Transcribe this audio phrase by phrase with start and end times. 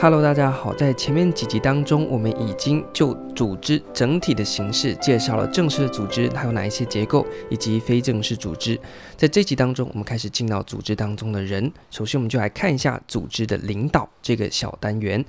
[0.00, 0.72] Hello，大家好。
[0.74, 8.78] 在前面几集当中，我们已经就组织整体的形式介绍了正式的组织它有哪一些结构，以及非正式组织。
[9.16, 11.72] 在这集当中，我们开始进到组织当中的人。
[11.90, 15.24] 首先，我们就来看一下组织的领导这个小单元。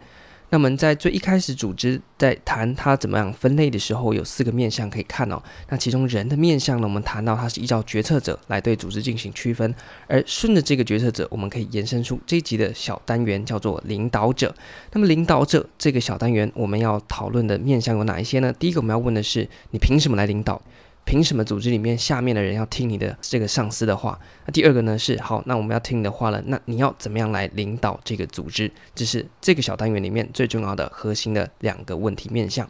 [0.51, 5.41] 那么在最一开始，组织在谈它怎么样分类的时候，有四个面向可以看哦。
[5.69, 9.73] 那其中人的面向呢，我们谈到它是依照决策者来对组织进行区分，
[10.07, 14.53] 而顺着这个决策者，我们可以延伸出这一集的小单元叫做领导者。
[14.91, 18.51] 那么领导者这个小单元，我们要讨论的面向有哪一些呢？
[18.53, 20.61] 第一个我们要问的是，你凭什么来领导？
[21.09, 24.19] 凭什么组织里面下面的人要听你的这个上司的话？
[24.45, 28.71] 那第二个呢是好，那我们要听你的话了，那你要怎么样来领导这个组织？
[28.93, 32.69] 这是这个小单元里面最重要的核心的两个问题面向。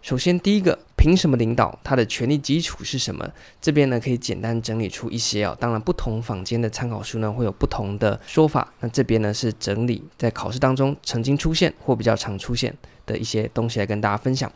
[0.00, 1.78] 首先，第一个，凭什么领导？
[1.84, 3.30] 他的权力基础是什么？
[3.60, 8.72] 这边呢可以简单整理出一些、哦，当然不同坊间的参考书呢会有不同的说法。
[8.80, 14.50] 那这边呢是整理在考试当中曾经出现或比较常出现的一些东西来跟大家分享。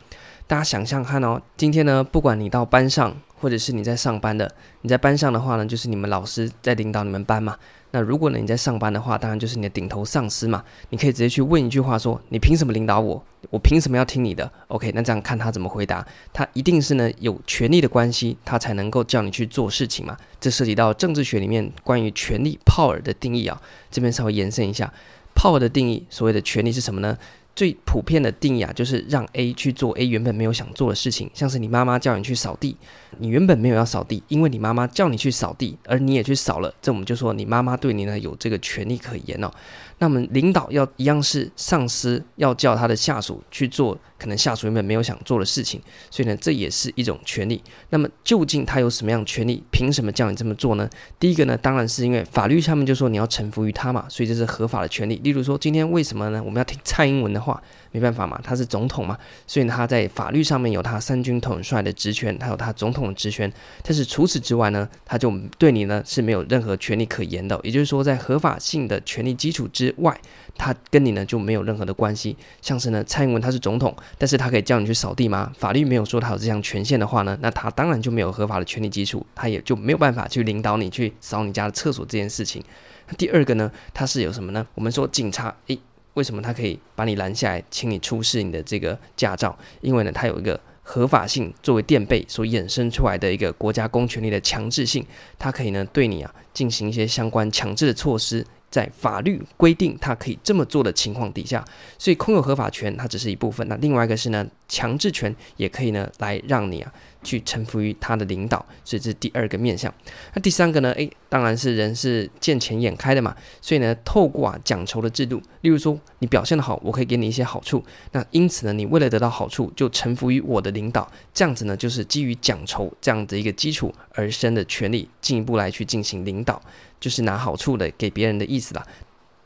[0.47, 7.57] 大家想象看哦，今天呢，不管你到班上，或者是你在上班的，你在班上的话呢，就是你们老师在领导你们班嘛。
[7.89, 10.63] 那如果呢你在上班的话，当然就是你的顶头上司嘛。
[10.89, 13.23] 你可以直接去问一句话说：“你凭什么领导我？
[13.49, 16.05] 我凭什么要听你的？”OK，那这样看他怎么回答。
[16.31, 20.15] 他一定是呢有权力的关系，他才能够叫你去做事情嘛。
[20.39, 23.59] 这涉及到政治学里面关于权力 （power） 的定义啊。
[23.89, 24.93] 这边稍微延伸一下
[25.33, 27.17] ，power 的定义，所谓的权力是什么呢？
[27.55, 32.75] 最普遍的定义啊，就是让 A 去做 A 原本没有想做的事情，像是你妈妈叫你去扫地，
[33.17, 39.49] 你原本没有要扫地，因为你妈妈叫你去扫地，而你也去扫了，这我们就说你妈妈对你呢有这个权利可言哦。
[39.97, 47.61] 那么领导要一样是上司要叫他的下属去做可能下属原本没有想做的事情，所以呢这也是一种权利。
[47.89, 49.63] 那么究竟他有什么样的权利？
[49.71, 50.89] 凭什么叫你这么做呢？
[51.19, 55.15] 第一个呢，当然是因为法律上面就说你要臣服于他嘛，所以这是合法的权利。
[55.23, 56.41] 例如说今天为什么呢？
[56.43, 63.51] 我们要听蔡英文的话，没办法嘛，他是总统嘛，所以他在法律上面有他三军统帅的职权，还有他总统的职权。
[63.83, 67.59] 但是除此之外呢，他就对你呢是没有任何权利可言的。
[67.63, 70.19] 也就是说，在合法性的权利基础之之外，
[70.57, 72.35] 他跟你呢就没有任何的关系。
[72.61, 75.51] 像是呢，蔡英文他是总统，但是他可以叫你去扫地吗？
[75.57, 82.63] 法律没有说他有这项权限的话呢，那他当然就没有合法的权利基础，他也就没有办法去领导你去扫你家的厕所这件事情。
[83.07, 84.65] 那第二个呢，他是有什么呢？
[84.73, 85.77] 我们说警察，诶，
[86.15, 89.57] 为什么他可以把你拦下来，请你出示你的这个驾照？
[89.81, 95.05] 因为呢，他有一个合法性作为垫背所衍生出来的一个国家公权力的强制性，
[95.37, 98.45] 他可以呢对你啊进行一些相关强制的措施。
[98.75, 101.63] 在法律规定他可以这么做的情况底下，
[101.97, 103.65] 所以空有合法权，它只是一部分。
[103.69, 106.91] 那另外一个是呢，强制权也可以呢来让你啊
[107.23, 109.93] 去臣服于他的领导，所以这是第二个面向。
[110.33, 110.91] 那第三个呢？
[110.91, 117.81] 诶，当然是人是见钱眼开的嘛，所以呢，透过啊奖酬的制度，例如说你表现得好，我可以给你一些好处。
[118.11, 126.61] 那因此呢，你为了得到好处，就臣服于我的领导，这样子呢，就是基于奖酬这样的一个基础而生的权利，进一步来去进行领导。
[127.05, 128.83] 就是拿好处的给别人的意思啦。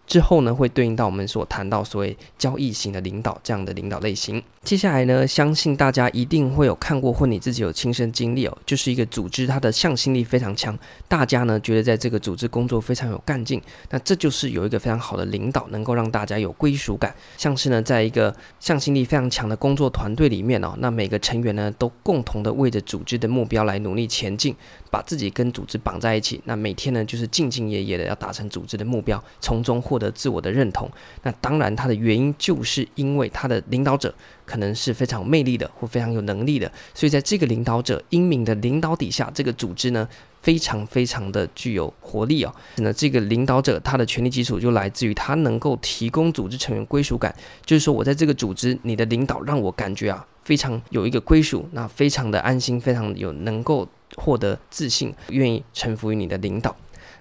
[0.09, 4.43] 之后呢，会对应到我们所谈到所谓交易型的领导这样的领导类型。
[4.63, 10.77] 接下来呢，相信大家一定会有看过或你自己有亲身经历哦，就是一个组织它的向心力非常强，
[11.07, 13.61] 大家呢觉得在这个组织工作非常有干劲，
[13.91, 17.13] 那这就是有一个非常好的领导能够让大家有归属感。
[17.37, 24.55] 像是呢，在一个向心力非常强的工作团队里面哦，那每个成员呢都共同的为着组织的目标来努力前进，
[24.89, 30.89] 把自己跟组织绑在一起，那每天呢就是兢兢业业的要达成组织的目标，从中获得自我的认同，
[31.23, 34.13] 那当然，他的原因就是因为他的领导者
[34.45, 40.07] 可能是非常有魅力的或非常有能力的，所以在这个领导者英明的领导底下，这个组织呢
[40.41, 42.55] 非常非常的具有活力哦。
[42.77, 47.35] 那这个领导者他的权力基础就来自于他能够提供组织成员归属感，
[47.65, 56.75] 就是说我在这个组织，你的领导让我感觉啊非常有一个归属，那非常的安心，非常有能够获得自信，愿意臣服于你的领导。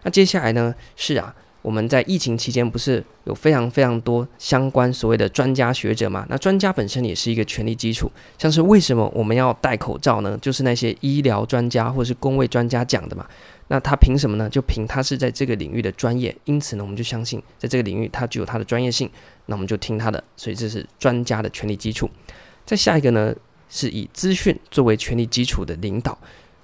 [0.04, 1.34] 那接下来呢是啊。
[1.60, 6.24] 我们在疫情期间不是有非常非常多相关所谓的专家学者嘛？
[6.28, 10.38] 那专家本身也是一个权力基础，像是为什么我们要戴口罩呢？
[10.40, 13.26] 就是那些医疗专家或是公卫专家讲的嘛。
[13.70, 14.48] 那他凭什么呢？
[14.48, 19.10] 就凭他是在这个领域的专业，因此呢，我们就相信在这个领域他具有他的专业性，
[19.46, 20.22] 那我们就听他的。
[20.36, 22.08] 所以这是专家的权力基础。
[22.64, 23.34] 再下一个呢，
[23.68, 26.16] 是以资讯作为权力基础的领导。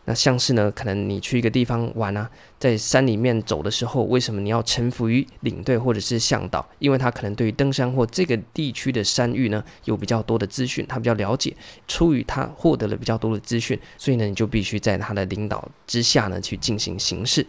[0.06, 2.28] 那像是呢，可能你去一个地方玩啊，
[2.58, 6.66] 在山里面走的时候，为什么你要臣服于领队或者是向导？
[6.78, 11.56] 因为他可能对于登山或这个地区的山域呢，有比较多的资讯，他比较了解，
[11.88, 17.46] 出于他获得了比较多的资讯，所以呢，你就必须在他的领导之下呢去进行行事。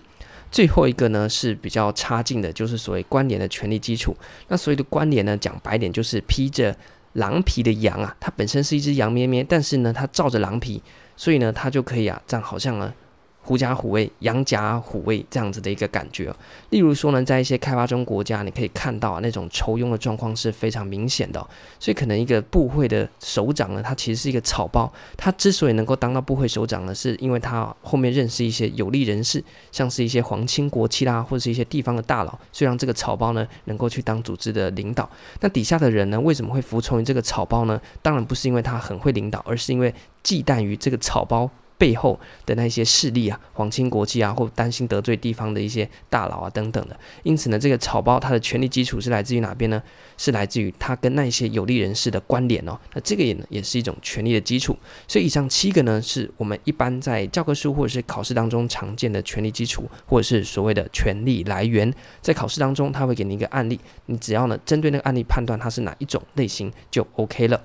[0.51, 4.15] 最后一个呢是比较差劲的，就是所谓关联的权力基础。
[4.47, 6.73] 那所谓的关联呢，讲白点就是披着
[7.13, 10.81] 狼皮的羊啊，它本身是一只羊咩咩，但是呢，它罩着狼皮，
[11.15, 12.93] 所以呢，他就可以啊，这样好像呢。
[13.45, 16.33] 狐假虎威、羊假虎威这样子的一个感觉。
[16.71, 21.39] 例如说呢，在一些开发中国家，你可以看到啊，那种酬庸的状况是非常明显的。
[21.79, 24.91] 所以，可能一个部会的首长呢，他其实是一个草包。
[25.15, 35.07] 他之所以能够当到部会首长呢，是因为他后面认识一些有利人士，像是一些皇亲国戚啦，或者是一些地方的大佬，所以让这个草包呢能够去当组织的领导。
[35.41, 37.79] 那底下的人呢，为什么会服从于这个草包呢？
[38.01, 39.93] 当然不是因为他很会领导，而是因为
[40.23, 41.47] 忌惮于这个草包。
[41.77, 49.81] 背后的那些势力啊，皇亲国戚啊，或担心得罪地方的一些大佬啊等等的，因此呢，这个草包它的权力基础是来自于哪边呢？
[50.17, 52.79] 是来自于它跟那些有利人士的关联哦。
[52.93, 54.77] 那这个也呢，也是一种权力的基础。
[55.07, 61.93] 所以以上七个呢，是我们一般在教科书或者是考试当中常见的权力基础，或者是所谓的权力来源。
[62.21, 67.61] 在考试当中，他会给你一个案例，你只要呢针对那个案例判断它是哪一种类型就 OK 了。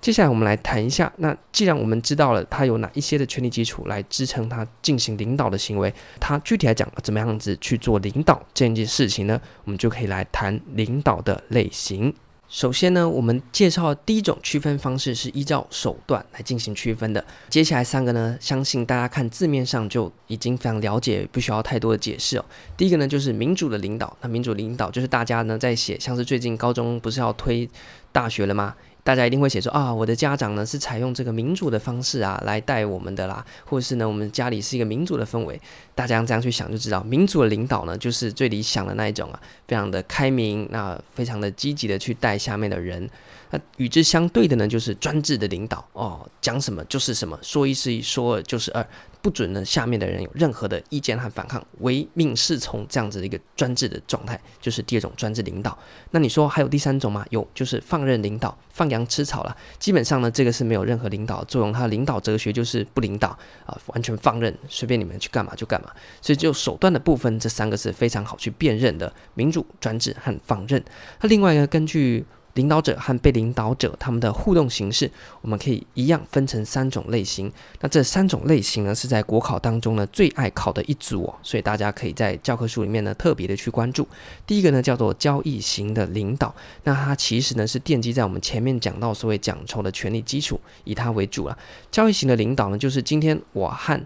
[0.00, 9.40] 接下来我们来谈一下，那既然我们知道了他有哪一些的权力基础来支撑他进行领导的行为，他具体来讲怎么样子去做领导这件事情呢？
[9.64, 12.14] 我们就可以来谈领导的类型。
[12.48, 17.22] 首先呢，我们介绍第一种区分方式是依照手段来进行区分的。
[17.50, 22.44] 接下来三个呢，相信大家看字面上就已经非常了解，不需要太多的解释哦。
[22.74, 24.16] 第一个呢，就是民主的领导。
[24.22, 27.68] 那民主领导就是大家呢在写，像是最近高中不是要推
[28.12, 28.74] 大学了吗？
[29.08, 35.58] 大家一定会写说啊，我的家长呢是采用这个民主的方式啊来带我们的啦，或者是呢我们家里是一个民主的氛围。
[35.94, 43.08] 大家这样去想就知道，民主的领导呢就是最理想的那一种啊，非常的开明，那非常的积极的去带下面的人。
[43.50, 48.86] 那与之相对的呢，就是专制的领导哦，讲什么就是什么，说一是一，说二就是二。
[49.20, 55.76] 不准呢，下面的人有任何的意见和反抗，唯命是从，这样子的一个专制的状态，就是第二种专制领导。
[56.12, 57.26] 那你说还有第三种吗？
[57.30, 59.54] 有，就是放任领导，放羊吃草了。
[59.80, 63.36] 基本上呢，这个是没有任何领导作用，它的领导哲学就是不领导
[63.66, 65.90] 啊，完全放任，随便你们去干嘛就干嘛。
[66.22, 70.82] 所以就手段的部分，这三个是非常好去辨认的：民主、专制和放任。
[71.20, 72.24] 那另外呢，根据
[72.58, 75.08] 领导者和被领导者他们的互动形式，
[75.40, 77.50] 我们可以一样分成三种类型。
[77.80, 84.06] 那这三种类型呢，是在国考当中呢最爱考的一组哦，所以大家可以在教科书里面呢特别的去关注。
[84.44, 86.52] 第一个呢叫做交易型的领导，
[86.82, 91.56] 那它其实呢是奠基在我们前面讲到所谓讲酬的权力基础，以它为主了。
[91.92, 94.04] 交易型的领导呢，就是今天我和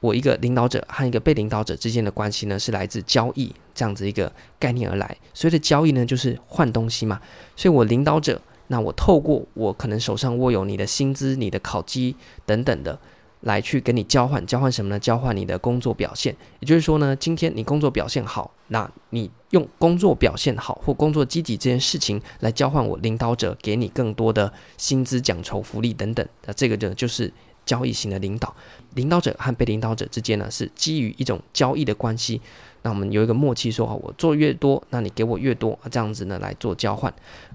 [0.00, 5.16] 我一个领导者和一个被领导者之间的关系呢，是来自交易这样子一个概念而来。
[5.32, 7.20] 所谓的交易呢，就是换东西嘛。
[7.56, 12.14] 所以我领导者，那我透过我可能手上握有你的薪资、你的考绩
[12.44, 12.98] 等等的，
[13.40, 14.98] 来去跟你交换，交换什么呢？
[15.00, 16.36] 交换你的工作表现。
[16.60, 26.28] 也就是说呢，今天你工作表现好，那你用工作表现好或工作积极这件事情来交换我领导者给你更多的薪资、奖酬、福利等等。
[26.44, 27.32] 那这个呢，就是。
[27.66, 28.54] 交易型的领导，
[28.94, 32.40] 领导者和被领导者之间呢，是基于一种交易的关系。
[32.82, 37.12] 那我们有一个默契说，说我做越多，那你给我越多，这样子呢来做交换。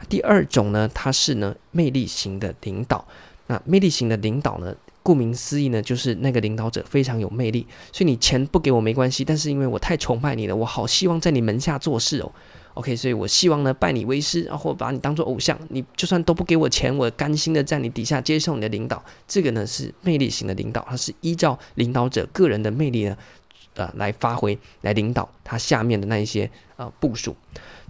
[0.10, 3.04] 第二种呢，它是呢魅力型的领导。
[3.48, 12.32] 那魅力型的领导呢，顾名思义呢，就是那个领导者非常有魅力，所以你钱不给我没关系，但是因为我太崇拜你了，我好希望在你门下做事哦。
[12.76, 15.60] OK，所以我希望呢拜你为师，然后把你当做偶像。
[15.70, 19.04] 你就算都不给我钱，我甘心的在你底下接受你的领导。
[19.28, 23.18] 这个呢是魅力型的领导，他是依照领导者个人的魅力呢，
[23.76, 27.36] 呃来发挥来领导他下面的那一些呃部署。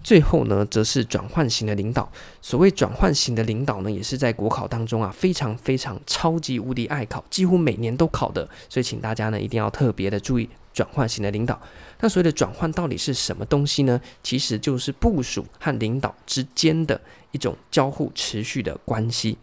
[0.02, 2.10] 最后呢，则是转换型的领导。
[2.40, 8.48] 所谓转换型的领导呢，也是在国考当中啊非常非常超级无敌爱考，几乎每年都考的。
[8.68, 10.48] 所以请大家呢一定要特别的注意。
[10.74, 11.60] 转换型的领导，
[12.00, 14.00] 那所谓的转换到底是什么东西呢？
[14.22, 16.98] 其实就是部署和领导之间的
[17.32, 19.36] 一种交互持续的关系。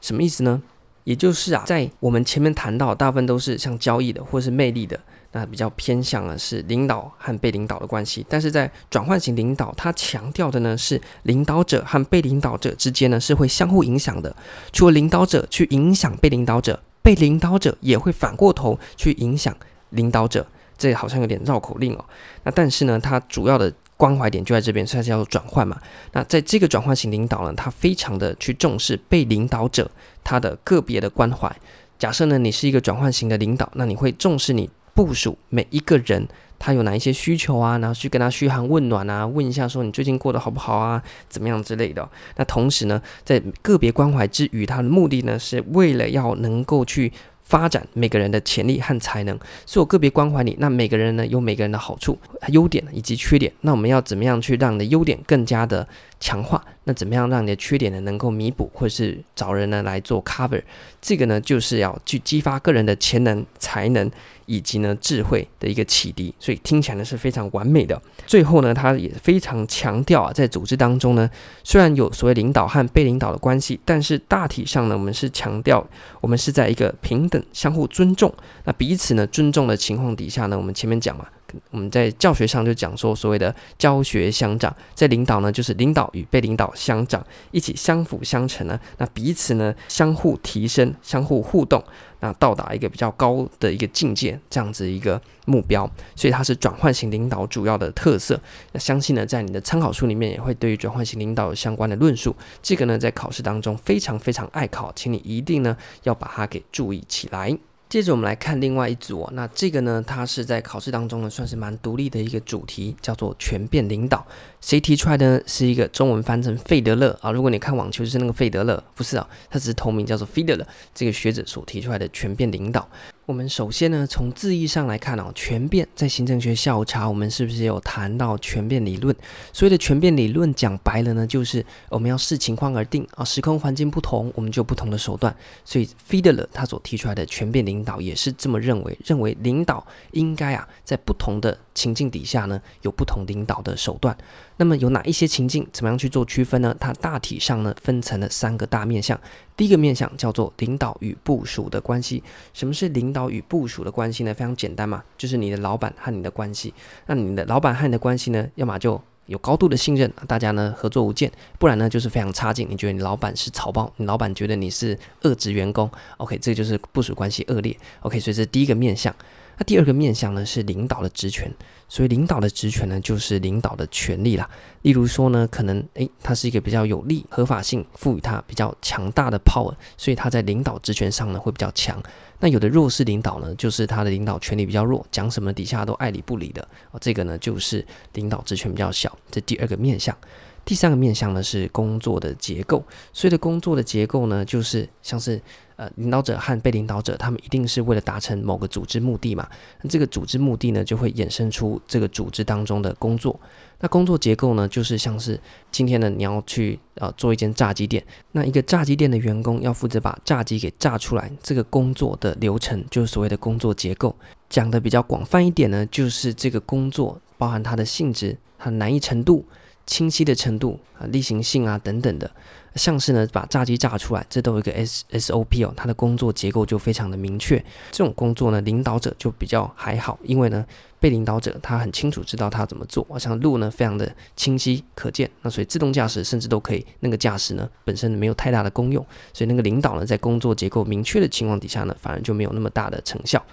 [0.00, 0.60] 什么意思呢？
[1.04, 4.98] 也就是啊，在我们前面谈到，大部分都是像交易的或是魅力的，
[5.32, 8.24] 那比较偏向的是领导和被领导的关系。
[8.28, 14.34] 但是在转换型领导，它强调的呢是领导者和被领导者之间呢是会相互影响的。
[14.72, 19.56] 除了领导者去影响被领导者，被领导者也会反过头去影响
[19.90, 20.46] 领导者。
[20.78, 22.04] 这好像有点绕口令哦，
[22.42, 25.78] 那但是呢，它主要的关怀点就在这边，所以它叫做转换嘛。
[26.12, 29.88] 那在这个转换型领导呢，他非常的去重视被领导者
[30.24, 31.54] 他的个别的关怀。
[32.00, 36.28] 假设呢，你是一个转换型的领导，那你会重视你部署每一个人。
[36.64, 37.76] 他有哪一些需求啊？
[37.78, 41.02] 然后去跟他嘘寒问暖啊，问一下说你最近过得好不好啊？
[41.28, 42.08] 怎么样之类的。
[42.36, 50.56] 那同时呢，在个别关怀之余，他的目的呢是为了要能够去发展每个人的潜力和才能，所以我个别关怀你。
[50.60, 52.16] 那每个人呢，有每个人的好处、
[52.50, 53.52] 优点以及缺点。
[53.62, 55.88] 那我们要怎么样去让你的优点更加的
[56.20, 56.64] 强化？
[56.84, 60.62] 那怎么样让你的缺点呢能够弥补，或者是找人呢来做 cover？
[61.00, 64.10] 这个呢，就是要去激发个人的潜能、才能。
[64.46, 67.98] 以及呢，智慧的一个启迪，所以听起来呢是非常完美的。
[68.26, 71.30] 最后呢，他也非常强调啊，在组织当中呢，
[71.62, 75.86] 虽然有所谓领导和被领导的关系，但是大体上呢，我们是强调
[76.20, 78.34] 我们是在一个平等、相互尊重，
[78.64, 81.26] 那彼此呢尊重的情况底下呢，我们前面讲嘛。
[81.70, 91.82] 我们在教学上就讲说，所谓的教学相长，在领导呢，就是领导与被领导相长，一起相辅相成呢，那彼此呢相互提升、相互互动，
[92.20, 95.90] 那到达一个比较高的一个境界，这样子一个目标。
[96.14, 98.40] 所以它是转换型领导主要的特色。
[98.72, 102.34] 那相信呢，在你的参考书里面也会对于转换型领导有相关的论述。
[102.62, 107.56] 这个呢，在考试当中非常非常爱考，请你一定呢要把它给注意起来。
[107.92, 114.26] 接着我们来看另外一组哦，那这个呢，它是在考试当中呢，算是蛮独立的一个主题，叫做全变领导。
[114.62, 115.42] 谁提出来的呢？
[115.44, 117.30] 是一个中文翻成费德勒啊。
[117.32, 120.66] 如果你看网球，就是那个费德勒，不是啊，他只是同名叫做费德勒。
[120.94, 122.88] 这个学者所提出来的权变领导。
[123.26, 129.14] 我们首先呢，从字义上来看哦，权变在行政学下午茶，我们是不是有谈到权变理论？
[129.52, 135.34] 所谓的权变理论讲白了呢，就是我们要视情况而定啊，时空环境不同，我们就不同的手段。
[135.64, 144.16] 所以费德勒他所提出来的权变领导也是这么认为，认为领导应该啊，在不同的情境底下呢，有不同领导的手段。
[144.62, 146.72] 那么有哪一些情境，怎么样去做区分呢？
[146.78, 149.20] 它大体上呢，分成了三个大面向。
[149.56, 152.22] 第一个面向叫做领导与部署的关系。
[152.54, 154.32] 什么是领导与部署的关系呢？
[154.32, 156.72] 非常简单嘛，就是你的老板和你的关系。
[157.06, 161.28] 那你的老板和你的关系呢，要么就有高度的信任，大家呢合作无间；
[161.58, 165.90] 不然呢就是非常差劲，你觉得你老板是草包，你老板觉得你是恶职员工。
[166.18, 167.76] OK，这就是部署关系恶劣。
[168.02, 169.12] OK，所以这是第一个面向。
[169.56, 171.52] 那第二个面向呢，是领导的职权。
[171.88, 174.48] 所以领导的职权呢，就是领导的权利啦。
[174.80, 182.02] 例如说呢，可能诶，他是一个比较有利、合法性赋予他比较强大的 power，所以他在领导职权上呢会比较强。
[182.40, 186.66] 那有的弱势领导呢，就是他的领导权力比较弱，讲什么底下都爱理不理的。
[186.90, 189.14] 哦，这个呢就是领导职权比较小。
[189.30, 190.16] 这第二个面向。
[190.64, 192.82] 第三个面向呢是工作的结构。
[193.12, 195.38] 所以的工作的结构呢，就是像是。
[195.82, 199.48] 呃，领导者和被领导者，他们一定是为了达成某个组织目的嘛？
[199.80, 203.38] 那这个组织目的呢，就会衍生出这个组织当中的工作。
[203.80, 205.40] 那工作结构呢，就是像是
[205.72, 214.14] 今天呢，你要去呃做一间炸鸡店，那一个炸鸡店的员工要负责把炸鸡给炸出来，这个工作的流程就是所谓的工作结构。
[214.48, 219.44] 讲的比较广泛一点呢，就是这个工作包含它的性质、它难易程度、
[219.84, 222.30] 清晰的程度啊、例行性啊等等的。
[222.74, 227.62] 像是呢，把炸鸡炸出来，这都有一个 S S O P 哦，它的工作结构就非常的明确。
[227.90, 230.64] 这种工作呢，领导者就比较还好，因为呢，
[230.98, 243.44] 被领导者他很清楚知道他怎么做，好像路呢非常的清晰可见，那所以自动驾驶甚至都可以，那个驾驶呢本身没有太大的功用，所以那个领导呢在工作结构明确的情况底下呢，反而就没有那么大的成效。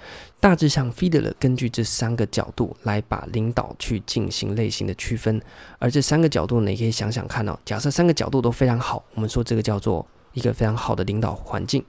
[0.42, 5.42] 大致上费德勒根据这三个角度来把领导去进行类型的区分，
[5.80, 11.84] 而这三个角度呢，你可以想想看哦，假设三个角度都非常好，我们说这个叫做一个非常好的领导环境。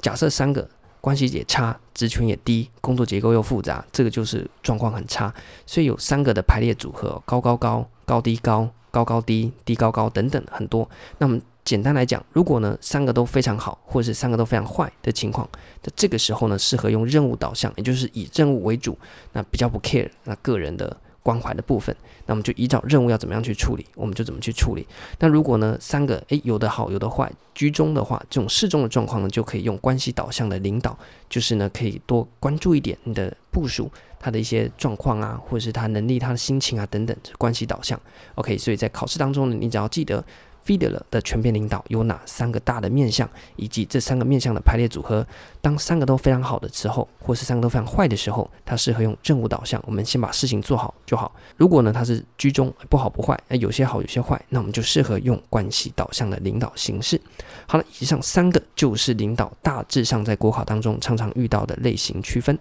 [0.00, 0.68] 假设三个。
[0.98, 5.32] 关系也差，职权也低，工作结构又复杂，这个就是状况很差。
[5.64, 10.88] 所以有三个的排列组合：高高高、高低高、高高低、低高高等等很多。
[11.18, 15.48] 那么简单来讲，如果呢三个都非常好，或者是三个都非常坏的情况，
[15.84, 18.98] 那这个时候呢适合用任务导向，也就是以任务为主，
[19.32, 20.96] 那比较不 care 那个人的。
[21.26, 21.92] 关怀的部分，
[22.26, 24.86] 那我们就依照任务要怎么样去处理，我们就怎么去处理。
[25.18, 30.96] 那如果呢，三个诶有的好有的坏居中的话，这种适中的状况呢，就可以用关系导向的领导，
[31.28, 33.90] 就是呢可以多关注一点你的部署
[34.20, 38.00] 他的一些状况啊，或者是他能力、他的心情啊等等，关系导向。
[38.36, 40.24] OK，所以在考试当中呢，你只要记得。
[40.66, 45.24] Feeder 的全变领导有哪三个大的面向，以及这三个面向的排列组合。
[45.60, 49.80] 当三个都非常好的时候，或是三个都非常坏的时候，它适合用任务导向。
[49.86, 51.32] 我们先把事情做好就好。
[51.56, 57.20] 如果呢，它是居中，不好不坏，有些好有些坏，那我们就适合用关系导向的领导形式。
[57.66, 62.56] 好了，以上三个就是领导大致上在国考当中常常遇到的类型区分。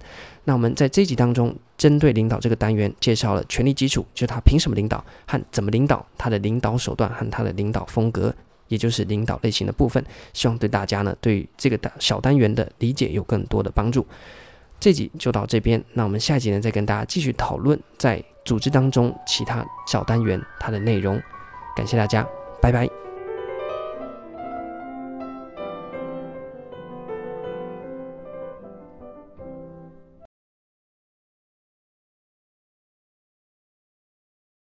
[0.46, 8.34] 那我们在这集当中，针对领导这个单元，介绍了权力基础，就是他凭什么领导和怎么领导，他的领导手段和他的领导风格，
[8.68, 10.04] 也就是领导类型的部分。
[10.34, 14.06] 希望对大家呢，对这个小单元的理解有更多的帮助。
[14.80, 21.22] 这集就到这边，那我们下一集呢，再跟大家继续讨论在组织当中其他小单元它的内容。
[21.76, 22.28] 感谢大家，
[22.62, 23.05] 拜拜。